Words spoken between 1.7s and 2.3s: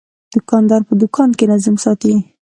ساتي.